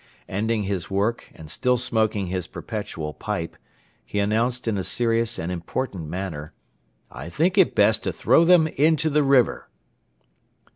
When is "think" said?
7.29-7.55